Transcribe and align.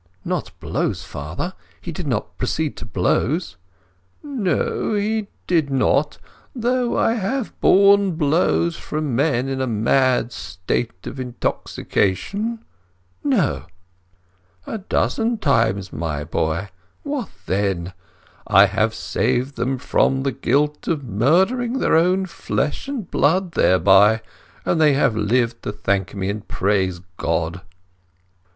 "Not 0.25 0.49
blows, 0.59 1.03
father? 1.03 1.53
He 1.79 1.91
did 1.91 2.07
not 2.07 2.35
proceed 2.39 2.75
to 2.77 2.85
blows?" 2.85 3.55
"No, 4.23 4.95
he 4.95 5.27
did 5.45 5.69
not. 5.69 6.17
Though 6.55 6.97
I 6.97 7.13
have 7.13 7.53
borne 7.61 8.13
blows 8.15 8.75
from 8.75 9.15
men 9.15 9.47
in 9.47 9.61
a 9.61 9.67
mad 9.67 10.31
state 10.31 11.05
of 11.05 11.19
intoxication." 11.19 12.65
"No!" 13.23 13.65
"A 14.65 14.79
dozen 14.79 15.37
times, 15.37 15.93
my 15.93 16.23
boy. 16.23 16.69
What 17.03 17.29
then? 17.45 17.93
I 18.47 18.65
have 18.65 18.95
saved 18.95 19.55
them 19.55 19.77
from 19.77 20.23
the 20.23 20.31
guilt 20.31 20.87
of 20.87 21.03
murdering 21.03 21.77
their 21.77 21.95
own 21.95 22.25
flesh 22.25 22.87
and 22.87 23.07
blood 23.11 23.51
thereby; 23.51 24.21
and 24.65 24.81
they 24.81 24.93
have 24.93 25.15
lived 25.15 25.61
to 25.61 25.71
thank 25.71 26.15
me, 26.15 26.27
and 26.27 26.47
praise 26.47 27.01
God." 27.17 27.61